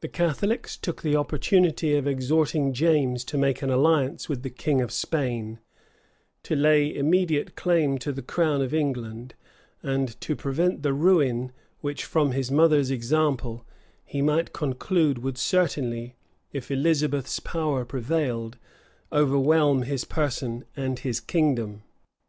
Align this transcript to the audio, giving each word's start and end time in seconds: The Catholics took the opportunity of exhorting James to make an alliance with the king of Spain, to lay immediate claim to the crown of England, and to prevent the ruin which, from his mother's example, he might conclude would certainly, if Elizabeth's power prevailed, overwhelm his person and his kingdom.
The 0.00 0.08
Catholics 0.08 0.76
took 0.76 1.02
the 1.02 1.14
opportunity 1.14 1.94
of 1.94 2.08
exhorting 2.08 2.72
James 2.72 3.22
to 3.26 3.38
make 3.38 3.62
an 3.62 3.70
alliance 3.70 4.28
with 4.28 4.42
the 4.42 4.50
king 4.50 4.80
of 4.82 4.90
Spain, 4.90 5.60
to 6.42 6.56
lay 6.56 6.92
immediate 6.92 7.54
claim 7.54 7.96
to 7.98 8.10
the 8.10 8.20
crown 8.20 8.62
of 8.62 8.74
England, 8.74 9.36
and 9.80 10.20
to 10.22 10.34
prevent 10.34 10.82
the 10.82 10.92
ruin 10.92 11.52
which, 11.82 12.04
from 12.04 12.32
his 12.32 12.50
mother's 12.50 12.90
example, 12.90 13.64
he 14.04 14.20
might 14.20 14.52
conclude 14.52 15.18
would 15.18 15.38
certainly, 15.38 16.16
if 16.52 16.72
Elizabeth's 16.72 17.38
power 17.38 17.84
prevailed, 17.84 18.58
overwhelm 19.12 19.82
his 19.82 20.04
person 20.04 20.64
and 20.74 20.98
his 20.98 21.20
kingdom. 21.20 21.84